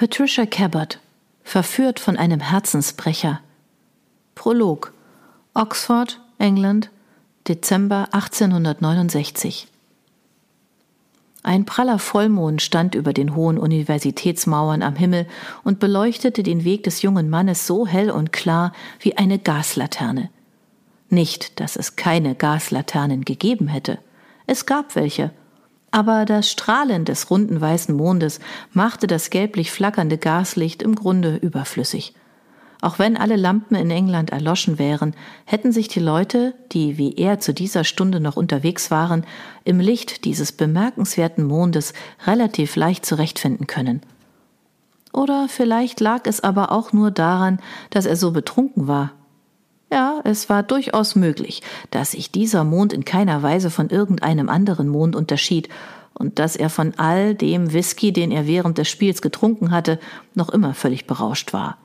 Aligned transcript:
Patricia 0.00 0.46
Cabot, 0.46 0.98
verführt 1.42 2.00
von 2.00 2.16
einem 2.16 2.40
Herzensbrecher. 2.40 3.42
Prolog. 4.34 4.94
Oxford, 5.52 6.18
England, 6.38 6.88
Dezember 7.46 8.08
1869. 8.12 9.68
Ein 11.42 11.66
praller 11.66 11.98
Vollmond 11.98 12.62
stand 12.62 12.94
über 12.94 13.12
den 13.12 13.34
hohen 13.34 13.58
Universitätsmauern 13.58 14.82
am 14.82 14.96
Himmel 14.96 15.26
und 15.64 15.80
beleuchtete 15.80 16.42
den 16.42 16.64
Weg 16.64 16.84
des 16.84 17.02
jungen 17.02 17.28
Mannes 17.28 17.66
so 17.66 17.86
hell 17.86 18.10
und 18.10 18.32
klar 18.32 18.72
wie 19.00 19.18
eine 19.18 19.38
Gaslaterne. 19.38 20.30
Nicht, 21.10 21.60
dass 21.60 21.76
es 21.76 21.96
keine 21.96 22.34
Gaslaternen 22.34 23.26
gegeben 23.26 23.68
hätte. 23.68 23.98
Es 24.46 24.64
gab 24.64 24.96
welche. 24.96 25.30
Aber 25.90 26.24
das 26.24 26.50
Strahlen 26.50 27.04
des 27.04 27.30
runden 27.30 27.60
weißen 27.60 27.94
Mondes 27.94 28.38
machte 28.72 29.06
das 29.06 29.30
gelblich 29.30 29.72
flackernde 29.72 30.18
Gaslicht 30.18 30.82
im 30.82 30.94
Grunde 30.94 31.36
überflüssig. 31.36 32.14
Auch 32.82 32.98
wenn 32.98 33.16
alle 33.16 33.36
Lampen 33.36 33.74
in 33.74 33.90
England 33.90 34.30
erloschen 34.30 34.78
wären, 34.78 35.14
hätten 35.44 35.70
sich 35.70 35.88
die 35.88 36.00
Leute, 36.00 36.54
die 36.72 36.96
wie 36.96 37.14
er 37.14 37.38
zu 37.38 37.52
dieser 37.52 37.84
Stunde 37.84 38.20
noch 38.20 38.36
unterwegs 38.36 38.90
waren, 38.90 39.26
im 39.64 39.80
Licht 39.80 40.24
dieses 40.24 40.52
bemerkenswerten 40.52 41.44
Mondes 41.44 41.92
relativ 42.26 42.76
leicht 42.76 43.04
zurechtfinden 43.04 43.66
können. 43.66 44.00
Oder 45.12 45.48
vielleicht 45.48 46.00
lag 46.00 46.22
es 46.24 46.40
aber 46.40 46.72
auch 46.72 46.92
nur 46.92 47.10
daran, 47.10 47.58
dass 47.90 48.06
er 48.06 48.16
so 48.16 48.30
betrunken 48.30 48.86
war. 48.88 49.12
Ja, 49.90 50.20
es 50.24 50.48
war 50.48 50.62
durchaus 50.62 51.16
möglich, 51.16 51.62
dass 51.90 52.12
sich 52.12 52.30
dieser 52.30 52.64
Mond 52.64 52.92
in 52.92 53.04
keiner 53.04 53.42
Weise 53.42 53.70
von 53.70 53.90
irgendeinem 53.90 54.48
anderen 54.48 54.88
Mond 54.88 55.16
unterschied 55.16 55.68
und 56.14 56.38
dass 56.38 56.54
er 56.54 56.70
von 56.70 56.94
all 56.96 57.34
dem 57.34 57.72
Whisky, 57.72 58.12
den 58.12 58.30
er 58.30 58.46
während 58.46 58.78
des 58.78 58.88
Spiels 58.88 59.20
getrunken 59.20 59.70
hatte, 59.72 59.98
noch 60.34 60.50
immer 60.50 60.74
völlig 60.74 61.06
berauscht 61.06 61.52
war 61.52 61.78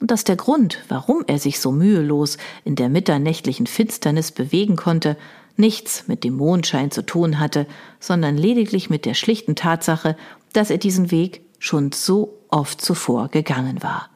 und 0.00 0.10
dass 0.10 0.24
der 0.24 0.36
Grund, 0.36 0.78
warum 0.88 1.24
er 1.26 1.38
sich 1.38 1.60
so 1.60 1.70
mühelos 1.70 2.38
in 2.64 2.74
der 2.74 2.88
mitternächtlichen 2.88 3.66
Finsternis 3.66 4.32
bewegen 4.32 4.76
konnte, 4.76 5.16
nichts 5.56 6.08
mit 6.08 6.24
dem 6.24 6.36
Mondschein 6.36 6.90
zu 6.90 7.04
tun 7.04 7.38
hatte, 7.38 7.66
sondern 8.00 8.36
lediglich 8.36 8.88
mit 8.88 9.04
der 9.04 9.14
schlichten 9.14 9.54
Tatsache, 9.54 10.16
dass 10.54 10.70
er 10.70 10.78
diesen 10.78 11.10
Weg 11.10 11.42
schon 11.58 11.92
so 11.92 12.38
oft 12.48 12.80
zuvor 12.80 13.28
gegangen 13.28 13.82
war. 13.82 14.08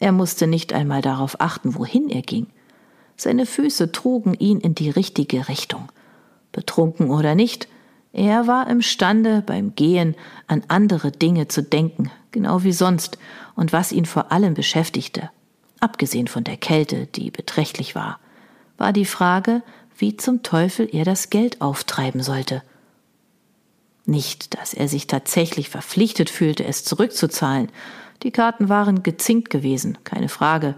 Er 0.00 0.12
musste 0.12 0.46
nicht 0.46 0.72
einmal 0.72 1.02
darauf 1.02 1.40
achten, 1.40 1.76
wohin 1.76 2.08
er 2.08 2.22
ging. 2.22 2.46
Seine 3.16 3.46
Füße 3.46 3.92
trugen 3.92 4.34
ihn 4.34 4.58
in 4.58 4.74
die 4.74 4.90
richtige 4.90 5.48
Richtung. 5.48 5.88
Betrunken 6.52 7.10
oder 7.10 7.34
nicht, 7.34 7.68
er 8.12 8.46
war 8.46 8.68
imstande, 8.68 9.42
beim 9.44 9.74
Gehen 9.76 10.16
an 10.48 10.64
andere 10.68 11.12
Dinge 11.12 11.46
zu 11.46 11.62
denken, 11.62 12.10
genau 12.32 12.64
wie 12.64 12.72
sonst, 12.72 13.18
und 13.54 13.72
was 13.72 13.92
ihn 13.92 14.06
vor 14.06 14.32
allem 14.32 14.54
beschäftigte, 14.54 15.30
abgesehen 15.78 16.26
von 16.26 16.42
der 16.42 16.56
Kälte, 16.56 17.06
die 17.06 17.30
beträchtlich 17.30 17.94
war, 17.94 18.18
war 18.78 18.92
die 18.92 19.04
Frage, 19.04 19.62
wie 19.96 20.16
zum 20.16 20.42
Teufel 20.42 20.88
er 20.90 21.04
das 21.04 21.30
Geld 21.30 21.60
auftreiben 21.60 22.22
sollte. 22.22 22.62
Nicht, 24.06 24.58
dass 24.58 24.74
er 24.74 24.88
sich 24.88 25.06
tatsächlich 25.06 25.68
verpflichtet 25.68 26.30
fühlte, 26.30 26.64
es 26.64 26.84
zurückzuzahlen. 26.84 27.70
Die 28.22 28.30
Karten 28.30 28.68
waren 28.68 29.02
gezinkt 29.02 29.50
gewesen, 29.50 29.98
keine 30.04 30.28
Frage. 30.28 30.74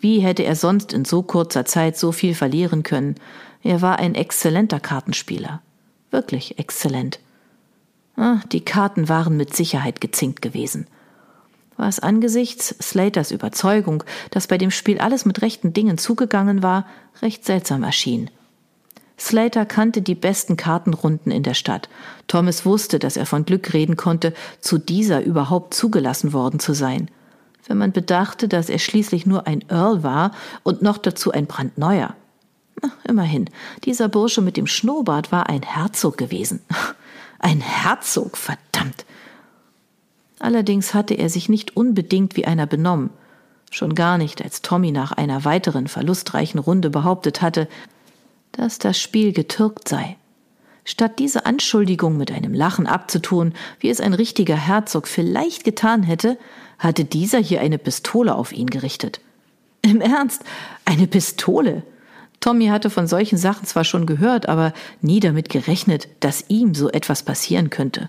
Wie 0.00 0.20
hätte 0.20 0.42
er 0.42 0.56
sonst 0.56 0.92
in 0.92 1.04
so 1.04 1.22
kurzer 1.22 1.64
Zeit 1.64 1.96
so 1.96 2.12
viel 2.12 2.34
verlieren 2.34 2.82
können? 2.82 3.16
Er 3.62 3.82
war 3.82 3.98
ein 3.98 4.14
exzellenter 4.14 4.80
Kartenspieler. 4.80 5.60
Wirklich 6.10 6.58
exzellent. 6.58 7.20
Ah, 8.16 8.40
die 8.52 8.64
Karten 8.64 9.08
waren 9.08 9.36
mit 9.36 9.54
Sicherheit 9.54 10.00
gezinkt 10.00 10.42
gewesen 10.42 10.86
was 11.80 11.98
angesichts 11.98 12.76
Slaters 12.80 13.30
Überzeugung, 13.30 14.04
dass 14.30 14.46
bei 14.46 14.58
dem 14.58 14.70
Spiel 14.70 15.00
alles 15.00 15.24
mit 15.24 15.42
rechten 15.42 15.72
Dingen 15.72 15.98
zugegangen 15.98 16.62
war, 16.62 16.86
recht 17.22 17.44
seltsam 17.44 17.82
erschien. 17.82 18.30
Slater 19.20 19.66
kannte 19.66 20.00
die 20.00 20.14
besten 20.14 20.56
Kartenrunden 20.56 21.30
in 21.30 21.42
der 21.42 21.52
Stadt. 21.54 21.90
Thomas 22.26 22.64
wusste, 22.64 22.98
dass 22.98 23.18
er 23.18 23.26
von 23.26 23.44
Glück 23.44 23.74
reden 23.74 23.96
konnte, 23.96 24.32
zu 24.60 24.78
dieser 24.78 25.22
überhaupt 25.22 25.74
zugelassen 25.74 26.32
worden 26.32 26.58
zu 26.58 26.72
sein. 26.72 27.10
Wenn 27.66 27.76
man 27.76 27.92
bedachte, 27.92 28.48
dass 28.48 28.70
er 28.70 28.78
schließlich 28.78 29.26
nur 29.26 29.46
ein 29.46 29.62
Earl 29.68 30.02
war 30.02 30.32
und 30.62 30.80
noch 30.80 30.96
dazu 30.96 31.32
ein 31.32 31.46
brandneuer. 31.46 32.14
Immerhin, 33.06 33.50
dieser 33.84 34.08
Bursche 34.08 34.40
mit 34.40 34.56
dem 34.56 34.66
Schnurrbart 34.66 35.30
war 35.30 35.50
ein 35.50 35.62
Herzog 35.62 36.16
gewesen. 36.16 36.60
Ein 37.42 37.62
Herzog, 37.62 38.36
verdammt. 38.36 39.06
Allerdings 40.40 40.92
hatte 40.92 41.14
er 41.14 41.30
sich 41.30 41.48
nicht 41.48 41.74
unbedingt 41.74 42.36
wie 42.36 42.44
einer 42.44 42.66
benommen. 42.66 43.08
Schon 43.70 43.94
gar 43.94 44.18
nicht, 44.18 44.42
als 44.42 44.60
Tommy 44.60 44.92
nach 44.92 45.12
einer 45.12 45.46
weiteren 45.46 45.86
verlustreichen 45.86 46.60
Runde 46.60 46.90
behauptet 46.90 47.40
hatte, 47.40 47.66
dass 48.52 48.78
das 48.78 49.00
Spiel 49.00 49.32
getürkt 49.32 49.88
sei. 49.88 50.16
Statt 50.84 51.18
diese 51.18 51.46
Anschuldigung 51.46 52.16
mit 52.16 52.32
einem 52.32 52.54
Lachen 52.54 52.86
abzutun, 52.86 53.52
wie 53.78 53.90
es 53.90 54.00
ein 54.00 54.14
richtiger 54.14 54.56
Herzog 54.56 55.06
vielleicht 55.06 55.64
getan 55.64 56.02
hätte, 56.02 56.38
hatte 56.78 57.04
dieser 57.04 57.38
hier 57.38 57.60
eine 57.60 57.78
Pistole 57.78 58.34
auf 58.34 58.52
ihn 58.52 58.68
gerichtet. 58.68 59.20
Im 59.82 60.00
Ernst, 60.00 60.42
eine 60.84 61.06
Pistole. 61.06 61.82
Tommy 62.40 62.66
hatte 62.66 62.88
von 62.90 63.06
solchen 63.06 63.38
Sachen 63.38 63.66
zwar 63.66 63.84
schon 63.84 64.06
gehört, 64.06 64.48
aber 64.48 64.72
nie 65.02 65.20
damit 65.20 65.50
gerechnet, 65.50 66.08
dass 66.20 66.44
ihm 66.48 66.74
so 66.74 66.90
etwas 66.90 67.22
passieren 67.22 67.70
könnte. 67.70 68.08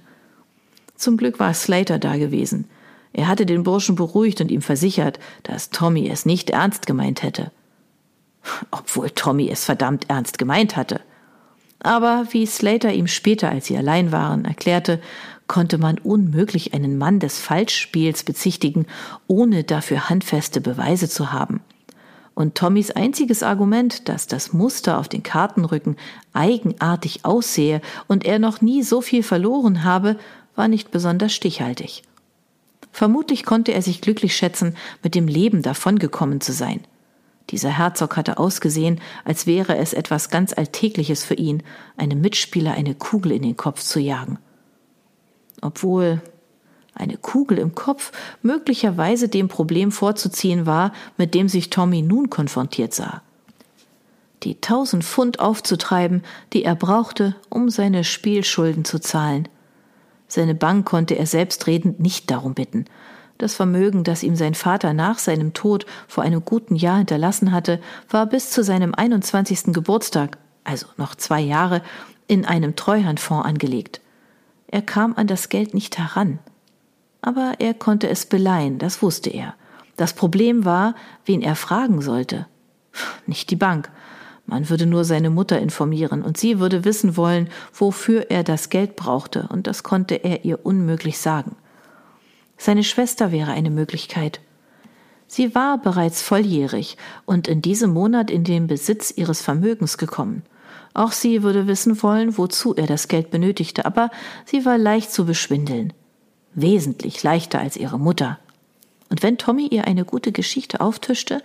Zum 0.96 1.18
Glück 1.18 1.40
war 1.40 1.54
Slater 1.54 2.00
da 2.00 2.18
gewesen. 2.18 2.70
Er 3.14 3.28
hatte 3.28 3.46
den 3.46 3.64
Burschen 3.64 3.96
beruhigt 3.96 4.40
und 4.40 4.52
ihm 4.52 4.62
versichert, 4.62 5.20
dass 5.44 5.70
Tommy 5.70 6.10
es 6.10 6.26
nicht 6.26 6.50
ernst 6.50 6.88
gemeint 6.88 7.24
hätte. 7.24 7.52
Obwohl 8.72 9.10
Tommy 9.10 9.50
es 9.50 9.66
verdammt 9.66 10.10
ernst 10.10 10.38
gemeint 10.38 10.76
hatte. 10.76 11.02
Aber 11.80 12.28
wie 12.32 12.46
Slater 12.46 12.94
ihm 12.94 13.08
später, 13.08 13.50
als 13.50 13.66
sie 13.66 13.78
allein 13.78 14.12
waren, 14.12 14.46
erklärte, 14.46 15.02
konnte 15.48 15.78
man 15.78 15.98
unmöglich 15.98 16.74
einen 16.74 16.98
Mann 16.98 17.20
des 17.20 17.40
Falschspiels 17.40 18.24
bezichtigen, 18.24 18.86
ohne 19.28 19.64
dafür 19.64 20.10
handfeste 20.10 20.62
Beweise 20.62 21.10
zu 21.10 21.34
haben. 21.34 21.62
Und 22.34 22.56
Tommys 22.56 22.92
einziges 22.92 23.44
Argument, 23.44 24.08
dass 24.08 24.28
das 24.28 24.54
Muster 24.54 24.98
auf 24.98 25.10
den 25.10 25.24
Kartenrücken 25.24 25.98
eigenartig 26.32 27.26
aussehe 27.26 27.82
und 28.08 28.24
er 28.24 28.40
noch 28.40 28.62
nie 28.62 28.84
so 28.84 29.02
viel 29.02 29.24
verloren 29.24 29.84
habe, 29.84 30.18
war 30.56 30.68
nicht 30.68 30.92
besonders 30.92 31.34
stichhaltig. 31.34 32.04
Vermutlich 32.94 33.44
konnte 33.44 33.74
er 33.74 33.82
sich 33.82 34.02
glücklich 34.02 34.36
schätzen, 34.36 34.76
mit 35.04 35.16
dem 35.16 35.28
Leben 35.28 35.62
davongekommen 35.62 36.42
zu 36.42 36.54
sein. 36.54 36.82
Dieser 37.52 37.70
Herzog 37.70 38.18
hatte 38.18 38.38
ausgesehen, 38.38 39.02
als 39.26 39.46
wäre 39.46 39.78
es 39.78 39.94
etwas 39.94 40.30
ganz 40.30 40.54
Alltägliches 40.54 41.24
für 41.24 41.34
ihn, 41.34 41.64
einem 41.98 42.22
Mitspieler 42.22 42.74
eine 42.74 42.96
Kugel 42.96 43.34
in 43.34 43.42
den 43.42 43.58
Kopf 43.58 43.82
zu 43.82 44.00
jagen. 44.00 44.40
Obwohl 45.62 46.22
eine 46.96 47.18
Kugel 47.18 47.58
im 47.58 47.76
Kopf 47.76 48.12
möglicherweise 48.42 49.28
dem 49.28 49.48
Problem 49.48 49.92
vorzuziehen 49.92 50.66
war, 50.66 50.94
mit 51.18 51.34
dem 51.36 51.50
sich 51.50 51.70
Tommy 51.70 52.02
nun 52.02 52.30
konfrontiert 52.30 52.94
sah. 52.94 53.22
Die 54.44 54.60
tausend 54.60 55.04
Pfund 55.04 55.40
aufzutreiben, 55.40 56.24
die 56.54 56.64
er 56.64 56.76
brauchte, 56.76 57.36
um 57.50 57.70
seine 57.70 58.04
Spielschulden 58.04 58.86
zu 58.86 59.00
zahlen– 59.00 59.48
seine 60.32 60.56
Bank 60.56 60.86
konnte 60.86 61.18
er 61.18 61.26
selbstredend 61.26 62.00
nicht 62.00 62.32
darum 62.32 62.54
bitten. 62.54 62.86
Das 63.42 63.56
Vermögen, 63.56 64.04
das 64.04 64.22
ihm 64.22 64.36
sein 64.36 64.54
Vater 64.54 64.94
nach 64.94 65.18
seinem 65.18 65.54
Tod 65.54 65.88
vor 66.08 66.24
einem 66.24 66.46
guten 66.46 66.76
Jahr 66.76 67.00
hinterlassen 67.00 67.52
hatte, 67.52 67.82
war 68.08 68.28
bis 68.28 68.52
zu 68.52 68.64
seinem 68.64 68.94
21. 68.94 69.74
Geburtstag, 69.74 70.38
also 70.64 70.86
noch 70.98 71.16
zwei 71.16 71.42
Jahre, 71.42 71.82
in 72.28 72.46
einem 72.46 72.76
Treuhandfonds 72.76 73.48
angelegt. 73.48 74.00
Er 74.68 74.84
kam 74.84 75.16
an 75.16 75.26
das 75.26 75.50
Geld 75.50 75.74
nicht 75.74 75.98
heran. 75.98 76.38
Aber 77.24 77.54
er 77.58 77.74
konnte 77.74 78.10
es 78.10 78.28
beleihen, 78.28 78.78
das 78.78 79.02
wusste 79.02 79.32
er. 79.32 79.56
Das 79.98 80.14
Problem 80.14 80.64
war, 80.64 80.94
wen 81.26 81.42
er 81.42 81.56
fragen 81.56 82.04
sollte. 82.04 82.46
Nicht 83.26 83.50
die 83.50 83.56
Bank. 83.56 83.90
Man 84.46 84.70
würde 84.70 84.86
nur 84.86 85.04
seine 85.04 85.32
Mutter 85.32 85.58
informieren 85.58 86.22
und 86.22 86.38
sie 86.38 86.60
würde 86.60 86.86
wissen 86.86 87.18
wollen, 87.18 87.50
wofür 87.74 88.30
er 88.30 88.44
das 88.44 88.70
Geld 88.70 88.96
brauchte, 88.96 89.48
und 89.50 89.66
das 89.66 89.82
konnte 89.82 90.14
er 90.14 90.46
ihr 90.46 90.64
unmöglich 90.64 91.18
sagen. 91.18 91.56
Seine 92.64 92.84
Schwester 92.84 93.32
wäre 93.32 93.54
eine 93.54 93.72
Möglichkeit. 93.72 94.40
Sie 95.26 95.56
war 95.56 95.80
bereits 95.80 96.22
volljährig 96.22 96.96
und 97.26 97.48
in 97.48 97.64
diesem 97.64 97.92
Monat 97.92 98.30
in 98.30 98.44
den 98.44 98.68
Besitz 98.68 99.10
ihres 99.10 99.42
Vermögens 99.42 99.98
gekommen. 99.98 100.44
Auch 100.94 101.12
sie 101.12 101.42
würde 101.42 101.66
wissen 101.66 102.04
wollen, 102.04 102.38
wozu 102.38 102.76
er 102.76 102.86
das 102.86 103.08
Geld 103.08 103.32
benötigte, 103.32 103.84
aber 103.86 104.12
sie 104.46 104.64
war 104.64 104.78
leicht 104.78 105.12
zu 105.12 105.26
beschwindeln. 105.26 105.92
Wesentlich 106.54 107.24
leichter 107.24 107.58
als 107.58 107.78
ihre 107.78 107.98
Mutter. 107.98 108.38
Und 109.10 109.24
wenn 109.24 109.40
Tommy 109.40 109.66
ihr 109.66 109.86
eine 109.86 110.06
gute 110.06 110.32
Geschichte 110.32 110.82
auftischte, 110.82 111.42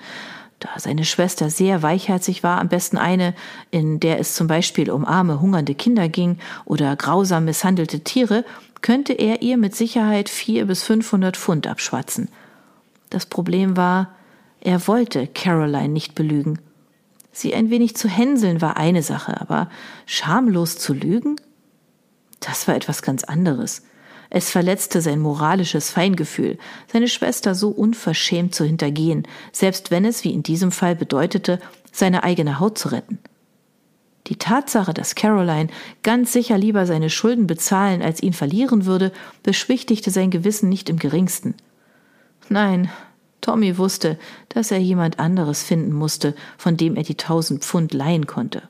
da 0.59 0.71
seine 0.79 1.05
Schwester 1.05 1.51
sehr 1.51 1.83
weichherzig 1.83 2.43
war, 2.43 2.59
am 2.59 2.69
besten 2.69 2.97
eine, 2.97 3.35
in 3.71 4.01
der 4.01 4.19
es 4.19 4.35
zum 4.35 4.47
Beispiel 4.47 4.91
um 4.91 5.05
arme, 5.05 5.41
hungernde 5.41 5.75
Kinder 5.75 6.09
ging 6.09 6.39
oder 6.65 6.97
grausam 6.97 7.45
misshandelte 7.45 8.01
Tiere, 8.01 8.45
könnte 8.81 9.13
er 9.13 9.43
ihr 9.43 9.57
mit 9.57 9.77
Sicherheit 9.77 10.29
vier 10.29 10.67
bis 10.67 10.83
fünfhundert 10.83 11.37
Pfund 11.37 11.67
abschwatzen. 11.67 12.29
Das 13.11 13.27
Problem 13.27 13.77
war, 13.77 14.15
er 14.61 14.87
wollte 14.89 15.27
Caroline 15.27 15.89
nicht 15.89 16.15
belügen. 16.15 16.59
Sie 17.33 17.55
ein 17.55 17.69
wenig 17.69 17.97
zu 17.97 18.09
hänseln 18.09 18.63
war 18.63 18.79
eine 18.79 19.03
Sache, 19.03 19.41
aber 19.41 19.69
schamlos 20.07 20.79
zu 20.79 20.95
lügen? 20.95 21.37
Das 22.41 22.67
war 22.67 22.75
etwas 22.75 23.03
ganz 23.03 23.25
anderes. 23.25 23.83
Es 24.37 24.51
verletzte 24.51 25.01
sein 25.01 25.19
moralisches 25.21 25.89
Feingefühl, 25.89 26.59
seine 26.93 27.09
Schwester 27.09 27.55
so 27.55 27.71
unverschämt 27.71 28.55
zu 28.55 28.67
hintergehen, 28.67 29.27
selbst 29.51 29.91
wenn 29.91 30.05
es, 30.05 30.25
wie 30.25 30.35
in 30.35 30.43
diesem 30.43 30.73
Fall, 30.73 30.95
bedeutete, 30.95 31.59
seine 31.91 32.23
eigene 32.23 32.61
Haut 32.61 32.77
zu 32.77 32.89
retten. 32.89 33.19
Die 34.27 34.37
Tatsache, 34.37 34.93
dass 34.93 35.15
Caroline 35.15 35.69
ganz 36.03 36.35
sicher 36.35 36.59
lieber 36.59 36.85
seine 36.85 37.09
Schulden 37.09 37.47
bezahlen, 37.47 38.03
als 38.03 38.23
ihn 38.23 38.35
verlieren 38.35 38.85
würde, 38.85 39.11
beschwichtigte 39.43 40.11
sein 40.11 40.31
Gewissen 40.31 40.69
nicht 40.69 40.91
im 40.91 40.99
geringsten. 40.99 41.55
Nein, 42.51 42.91
Tommy 43.41 43.79
wusste, 43.79 44.19
dass 44.51 44.71
er 44.71 44.81
jemand 44.81 45.19
anderes 45.19 45.63
finden 45.63 45.95
musste, 45.95 46.35
von 46.59 46.77
dem 46.77 46.97
er 46.97 47.05
die 47.05 47.15
tausend 47.15 47.65
Pfund 47.65 47.95
leihen 47.95 48.27
konnte. 48.27 48.69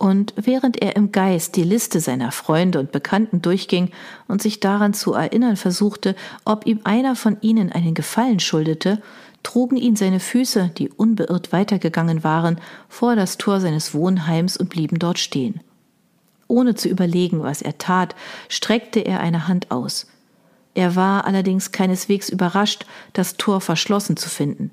Und 0.00 0.32
während 0.34 0.80
er 0.80 0.96
im 0.96 1.12
Geist 1.12 1.56
die 1.56 1.62
Liste 1.62 2.00
seiner 2.00 2.32
Freunde 2.32 2.80
und 2.80 2.90
Bekannten 2.90 3.42
durchging 3.42 3.90
und 4.28 4.40
sich 4.40 4.58
daran 4.58 4.94
zu 4.94 5.12
erinnern 5.12 5.56
versuchte, 5.56 6.16
ob 6.46 6.64
ihm 6.64 6.80
einer 6.84 7.16
von 7.16 7.36
ihnen 7.42 7.70
einen 7.70 7.92
Gefallen 7.92 8.40
schuldete, 8.40 9.02
trugen 9.42 9.76
ihn 9.76 9.96
seine 9.96 10.18
Füße, 10.18 10.70
die 10.78 10.88
unbeirrt 10.88 11.52
weitergegangen 11.52 12.24
waren, 12.24 12.62
vor 12.88 13.14
das 13.14 13.36
Tor 13.36 13.60
seines 13.60 13.92
Wohnheims 13.92 14.56
und 14.56 14.70
blieben 14.70 14.98
dort 14.98 15.18
stehen. 15.18 15.60
Ohne 16.48 16.74
zu 16.74 16.88
überlegen, 16.88 17.42
was 17.42 17.60
er 17.60 17.76
tat, 17.76 18.16
streckte 18.48 19.00
er 19.00 19.20
eine 19.20 19.48
Hand 19.48 19.70
aus. 19.70 20.06
Er 20.72 20.96
war 20.96 21.26
allerdings 21.26 21.72
keineswegs 21.72 22.30
überrascht, 22.30 22.86
das 23.12 23.36
Tor 23.36 23.60
verschlossen 23.60 24.16
zu 24.16 24.30
finden. 24.30 24.70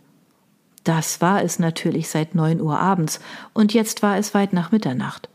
Das 0.88 1.20
war 1.20 1.44
es 1.44 1.60
natürlich 1.60 2.08
seit 2.08 2.34
neun 2.34 2.62
Uhr 2.62 2.80
abends, 2.80 3.20
und 3.54 3.74
jetzt 3.74 4.04
war 4.04 4.18
es 4.18 4.34
weit 4.34 4.54
nach 4.54 4.72
Mitternacht. 4.72 5.28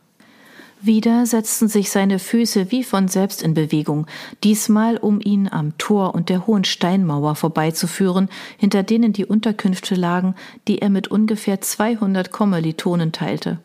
Wieder 0.81 1.27
setzten 1.27 1.69
sich 1.69 1.91
seine 1.91 2.19
Füße 2.19 2.71
wie 2.71 2.83
von 2.83 3.07
selbst 3.07 3.43
in 3.43 3.53
Bewegung, 3.53 4.07
diesmal 4.45 4.97
um 4.97 5.21
ihn 5.21 5.51
am 5.53 5.77
Tor 5.77 6.15
und 6.15 6.31
der 6.31 6.47
hohen 6.47 6.65
Steinmauer 6.65 7.35
vorbeizuführen, 7.35 8.31
hinter 8.57 8.83
denen 8.83 9.13
die 9.13 9.27
Unterkünfte 9.27 9.95
lagen, 9.95 10.37
die 10.69 10.81
er 10.81 10.89
mit 10.89 11.09
ungefähr 11.09 11.61
200 11.61 12.33
Kommilitonen 12.33 13.13
teilte. 13.13 13.59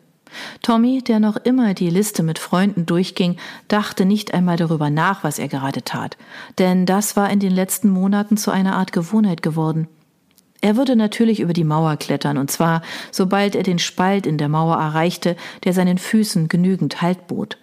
Tommy, 0.60 1.00
der 1.02 1.20
noch 1.20 1.36
immer 1.36 1.72
die 1.72 1.88
Liste 1.88 2.22
mit 2.22 2.38
Freunden 2.38 2.84
durchging, 2.84 3.38
dachte 3.68 4.04
nicht 4.04 4.34
einmal 4.34 4.58
darüber 4.58 4.90
nach, 4.90 5.24
was 5.24 5.38
er 5.38 5.48
gerade 5.48 5.84
tat, 5.84 6.18
denn 6.58 6.84
das 6.84 7.16
war 7.16 7.30
in 7.30 7.40
den 7.40 7.52
letzten 7.52 7.88
Monaten 7.88 8.36
zu 8.36 8.50
einer 8.50 8.76
Art 8.76 8.92
Gewohnheit 8.92 9.42
geworden. 9.42 9.88
Er 10.60 10.76
würde 10.76 10.96
natürlich 10.96 11.40
über 11.40 11.52
die 11.52 11.64
Mauer 11.64 11.96
klettern, 11.96 12.36
und 12.36 12.50
zwar 12.50 12.82
sobald 13.12 13.54
er 13.54 13.62
den 13.62 13.78
Spalt 13.78 14.26
in 14.26 14.38
der 14.38 14.48
Mauer 14.48 14.76
erreichte, 14.76 15.36
der 15.64 15.72
seinen 15.72 15.98
Füßen 15.98 16.48
genügend 16.48 17.00
Halt 17.00 17.28
bot. 17.28 17.58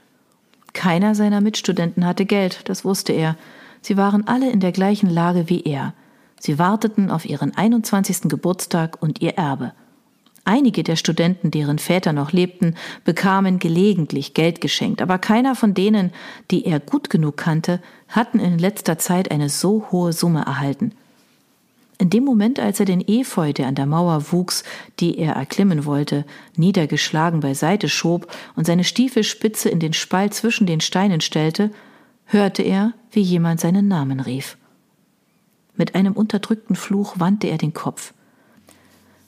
Keiner 0.74 1.15
seiner 1.15 1.42
Mitstudenten 1.42 2.06
hatte 2.06 2.25
Geld, 2.25 2.69
das 2.69 2.86
wusste 2.86 3.13
er. 3.13 3.38
Sie 3.81 3.97
waren 3.97 4.27
alle 4.27 4.50
in 4.50 4.59
der 4.59 4.71
gleichen 4.71 5.09
Lage 5.09 5.50
wie 5.50 5.63
er. 5.63 5.94
Sie 6.39 6.59
warteten 6.59 7.12
auf 7.12 7.25
ihren 7.25 7.56
21. 7.56 8.24
Geburtstag 8.24 9.01
und 9.01 9.21
ihr 9.21 9.36
Erbe. 9.36 9.74
Einige 10.44 10.83
der 10.83 10.95
Studenten, 10.95 11.50
deren 11.50 11.80
Väter 11.80 12.13
noch 12.13 12.31
lebten, 12.31 12.75
bekamen 13.03 13.57
gelegentlich 13.57 14.36
Geld 14.36 14.62
geschenkt, 14.62 15.01
aber 15.01 15.18
keiner 15.18 15.56
von 15.56 15.74
denen, 15.74 16.12
die 16.51 16.65
er 16.65 16.80
gut 16.80 17.09
genug 17.09 17.36
kannte, 17.36 17.81
hatten 18.07 18.39
in 18.39 18.59
letzter 18.59 19.00
Zeit 19.00 19.31
eine 19.31 19.50
so 19.50 19.88
hohe 19.91 20.13
Summe 20.13 20.41
erhalten. 20.45 20.91
In 21.97 22.09
dem 22.09 22.25
Moment, 22.25 22.59
als 22.59 22.80
er 22.80 22.86
den 22.86 23.01
Efeu, 23.07 23.53
der 23.53 23.68
an 23.68 23.75
der 23.75 23.86
Mauer 23.86 24.31
wuchs, 24.31 24.63
die 25.00 25.18
er 25.18 25.33
erklimmen 25.33 25.86
wollte, 25.86 26.25
niedergeschlagen 26.57 27.39
beiseite 27.39 27.88
schob 27.88 28.31
und 28.56 28.65
seine 28.65 28.83
Stiefelspitze 28.83 29.69
in 29.69 29.80
den 29.80 29.94
Spalt 29.94 30.33
zwischen 30.33 30.68
den 30.68 30.81
Steinen 30.81 31.21
stellte, 31.21 31.71
hörte 32.25 32.63
er, 32.63 32.94
wie 33.12 33.21
jemand 33.21 33.62
seinen 33.62 33.88
Namen 33.88 34.19
rief. 34.19 34.57
Mit 35.77 35.95
einem 35.95 36.13
unterdrückten 36.13 36.75
Fluch 36.75 37.19
wandte 37.19 37.47
er 37.47 37.57
den 37.57 37.74
Kopf. 37.74 38.13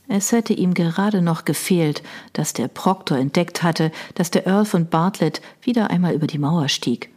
Es 0.10 0.31
hätte 0.31 0.54
ihm 0.54 0.74
gerade 0.74 1.22
noch 1.22 1.46
gefehlt, 1.46 2.02
dass 2.34 2.54
der 2.54 2.70
Proktor 2.70 3.18
entdeckt 3.18 3.63
hatte, 3.63 3.92
dass 4.16 4.31
der 4.31 4.48
Earl 4.48 4.66
von 4.66 4.88
Bartlett 4.88 5.42
wieder 5.62 5.90
einmal 5.90 6.13
über 6.13 6.28
die 6.28 6.38
Mauer 6.38 6.70
stieg. 6.70 7.10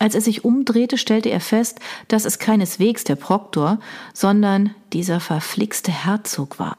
Als 0.00 0.14
er 0.14 0.22
sich 0.22 0.46
umdrehte, 0.46 0.96
stellte 0.96 1.28
er 1.28 1.40
fest, 1.40 1.78
dass 2.08 2.24
es 2.24 2.38
keineswegs 2.38 3.04
der 3.04 3.16
Proktor, 3.16 3.78
sondern 4.14 4.74
dieser 4.94 5.20
verflixte 5.20 5.92
Herzog 5.92 6.58
war. 6.58 6.78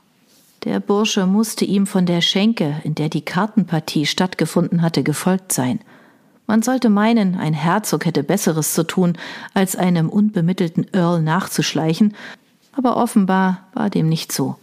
Der 0.63 0.79
Bursche 0.79 1.27
musste 1.27 1.63
ihm 1.63 1.85
von 1.85 2.07
der 2.07 2.21
Schenke, 2.21 2.81
in 2.83 2.95
der 2.95 3.09
die 3.09 3.21
Kartenpartie 3.21 4.07
stattgefunden 4.07 4.81
hatte, 4.81 5.03
gefolgt 5.03 5.53
sein. 5.53 5.81
Man 6.47 6.63
sollte 6.63 6.89
meinen, 6.89 7.35
ein 7.35 7.53
Herzog 7.53 8.05
hätte 8.05 8.23
Besseres 8.23 8.73
zu 8.73 8.83
tun, 8.83 9.15
als 9.53 9.75
einem 9.75 10.09
unbemittelten 10.09 10.87
Earl 10.91 11.21
nachzuschleichen, 11.21 12.15
aber 12.71 12.97
offenbar 12.97 13.67
war 13.73 13.91
dem 13.91 14.09
nicht 14.09 14.31
so. 14.31 14.55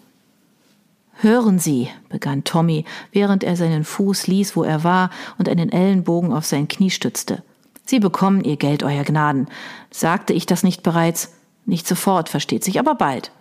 Hören 1.21 1.61
Sie, 1.61 1.91
begann 2.09 2.43
Tommy, 2.43 2.85
während 3.13 3.45
er 3.45 3.55
seinen 3.55 3.85
Fuß 3.85 4.27
ließ, 4.27 4.57
wo 4.57 4.65
er 4.65 4.83
war, 4.83 5.11
und 5.39 5.49
einen 5.49 5.71
Ellenbogen 5.71 6.33
auf 6.33 6.45
sein 6.45 6.67
Knie 6.67 6.91
stützte. 6.91 7.45
Sie 7.89 8.01
bekommen 8.01 8.45
Ihr 8.45 8.59
Geld, 8.59 8.83
Euer 8.83 9.03
Gnaden. 9.03 9.47
Sagte 9.91 10.35
ich 10.35 10.45
das 10.45 10.63
nicht 10.63 10.83
bereits? 10.83 11.33
Nicht 11.65 11.89
sofort, 11.89 12.29
versteht 12.29 12.63
sich, 12.63 12.79
aber 12.79 12.95
bald. 12.95 13.33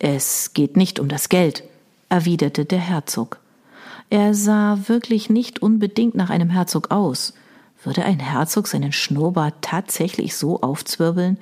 Es 0.00 0.54
geht 0.54 0.76
nicht 0.76 0.98
um 0.98 1.06
das 1.06 1.28
Geld, 1.28 1.62
erwiderte 2.08 2.64
der 2.64 2.80
Herzog. 2.80 3.38
Er 4.10 4.34
sah 4.34 4.80
wirklich 4.88 5.30
nicht 5.30 5.62
unbedingt 5.62 6.16
nach 6.16 6.30
einem 6.30 6.50
Herzog 6.50 6.90
aus. 6.90 7.32
Würde 7.84 8.04
ein 8.04 8.18
Herzog 8.18 8.66
seinen 8.66 8.90
Schnurrbart 8.90 9.54
tatsächlich 9.60 10.34
so 10.36 10.60
aufzwirbeln? 10.60 11.38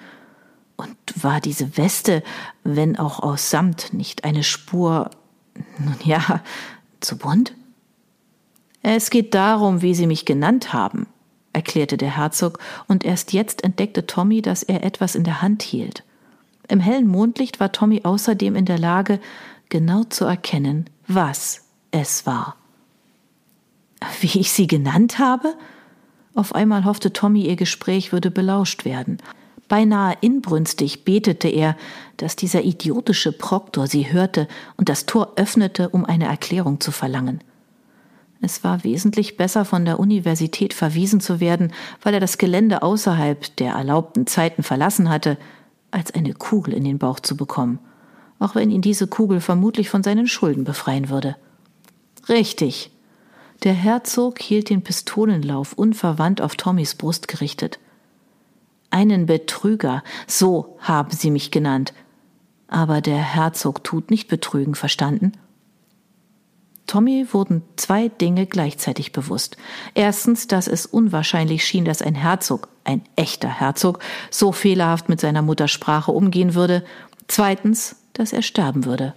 Und 0.77 0.95
war 1.15 1.41
diese 1.41 1.79
Weste, 1.79 2.23
wenn 2.63 2.99
auch 2.99 3.21
aus 3.21 3.49
Samt, 3.49 3.95
nicht 3.95 4.25
eine 4.25 4.43
Spur, 4.43 5.09
nun 5.79 5.97
ja, 6.05 6.43
zu 7.01 7.17
bunt? 7.17 7.55
Es 8.83 9.09
geht 9.09 9.33
darum, 9.33 9.81
wie 9.81 9.95
Sie 9.95 10.07
mich 10.07 10.27
genannt 10.27 10.75
haben, 10.75 11.07
erklärte 11.53 11.97
der 11.97 12.17
Herzog, 12.17 12.59
und 12.89 13.05
erst 13.05 13.33
jetzt 13.33 13.65
entdeckte 13.65 14.07
Tommy, 14.07 14.43
dass 14.43 14.63
er 14.63 14.85
etwas 14.85 15.15
in 15.15 15.25
der 15.25 15.43
Hand 15.43 15.63
hielt. 15.63 16.05
Im 16.69 16.81
hellen 16.81 17.07
Mondlicht 17.07 17.61
war 17.61 17.73
Tommy 17.73 18.03
außerdem 18.05 18.57
in 18.57 18.65
der 18.65 18.79
Lage, 18.79 19.21
genau 19.69 20.05
zu 20.05 20.25
erkennen, 20.25 20.89
was 21.07 21.65
es 21.91 22.27
war. 22.27 22.57
Wie 24.21 24.39
ich 24.39 24.53
sie 24.53 24.67
genannt 24.67 25.19
habe? 25.19 25.55
Auf 26.35 26.55
einmal 26.55 26.85
hoffte 26.85 27.13
Tommy, 27.13 27.47
ihr 27.47 27.57
Gespräch 27.57 28.13
würde 28.13 28.31
belauscht 28.31 28.85
werden. 28.85 29.19
Beinahe 29.69 30.17
inbrünstig 30.21 31.05
betete 31.05 31.49
er, 31.49 31.77
dass 32.17 32.37
dieser 32.37 32.63
idiotische 32.63 33.33
Proktor 33.33 33.87
sie 33.87 34.13
hörte 34.13 34.49
und 34.77 34.89
das 34.89 35.07
Tor 35.07 35.33
öffnete, 35.37 35.89
um 35.89 36.05
eine 36.05 36.27
Erklärung 36.27 36.81
zu 36.81 36.91
verlangen. 36.91 37.43
Es 38.45 38.65
war 38.65 38.83
wesentlich 38.83 39.37
besser, 39.37 39.65
von 39.65 39.85
der 39.85 40.01
Universität 40.01 40.75
verwiesen 40.75 41.21
zu 41.21 41.39
werden, 41.39 41.73
weil 42.03 42.13
er 42.13 42.21
das 42.21 42.39
Gelände 42.39 42.83
außerhalb 42.83 43.55
der 43.57 43.75
erlaubten 43.75 44.27
Zeiten 44.27 44.65
verlassen 44.65 45.09
hatte, 45.09 45.39
als 45.93 46.13
eine 46.13 46.35
Kugel 46.35 46.75
in 46.75 46.83
den 46.83 46.99
Bauch 46.99 47.21
zu 47.21 47.37
bekommen, 47.37 47.79
auch 48.41 48.57
wenn 48.57 48.73
ihn 48.73 48.83
diese 48.83 49.07
Kugel 49.07 49.41
vermutlich 49.41 49.89
von 49.89 50.03
seinen 50.03 50.27
Schulden 50.27 50.65
befreien 50.65 51.09
würde. 51.09 51.37
Richtig. 52.29 52.91
Der 53.63 53.75
Herzog 53.75 54.41
hielt 54.41 54.71
den 54.71 54.83
Pistolenlauf 54.83 55.75
unverwandt 55.75 56.41
auf 56.41 56.57
Tommys 56.57 56.97
Brust 56.97 57.29
gerichtet. 57.29 57.79
Einen 58.91 59.27
Betrüger, 59.27 60.03
so 60.27 60.77
haben 60.81 61.13
Sie 61.13 61.31
mich 61.31 61.53
genannt. 61.53 61.95
Aber 62.67 63.01
der 63.01 63.19
Herzog 63.19 63.85
tut 63.85 64.11
nicht 64.11 64.27
betrügen, 64.27 64.75
verstanden? 64.75 65.33
Tommy 66.93 67.27
wurden 67.33 67.63
zwei 67.77 68.09
Dinge 68.09 68.45
gleichzeitig 68.45 69.13
bewusst. 69.13 69.57
Erstens, 69.95 70.47
dass 70.47 70.69
es 70.69 70.85
unwahrscheinlich 70.85 71.65
schien, 71.65 71.87
dass 71.87 72.03
ein 72.03 72.15
Herzog, 72.15 72.69
ein 72.85 73.01
echter 73.17 73.49
Herzog, 73.49 74.01
so 74.31 74.53
fehlerhaft 74.53 75.09
mit 75.09 75.19
seiner 75.19 75.41
Muttersprache 75.41 76.13
umgehen 76.13 76.55
würde. 76.55 76.85
Zweitens, 77.29 77.97
dass 78.13 78.35
er 78.35 78.43
sterben 78.43 78.85
würde. 78.85 79.15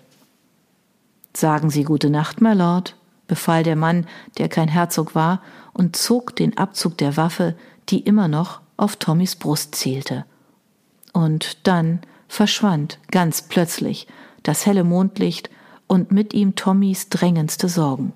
Sagen 1.36 1.70
Sie 1.70 1.84
gute 1.84 2.10
Nacht, 2.10 2.39
my 2.39 2.53
Lord, 2.53 2.96
befahl 3.27 3.63
der 3.63 3.75
Mann, 3.75 4.08
der 4.38 4.48
kein 4.48 4.70
Herzog 4.70 5.13
war, 5.13 5.41
und 5.74 5.98
zog 5.98 6.34
den 6.34 6.58
Abzug 6.58 6.98
der 6.98 7.17
Waffe, 7.17 7.58
die 7.89 8.00
immer 8.00 8.29
noch 8.29 8.62
auf 8.77 8.96
Tommys 8.96 9.36
Brust 9.36 9.75
zielte. 9.75 10.24
Und 11.12 11.67
dann 11.67 12.00
verschwand 12.29 13.00
ganz 13.12 13.41
plötzlich 13.41 14.08
das 14.44 14.65
helle 14.65 14.86
Mondlicht 14.86 15.50
und 15.88 16.12
mit 16.12 16.34
ihm 16.34 16.56
Tommys 16.56 17.10
drängendste 17.10 17.70
Sorgen. 17.70 18.13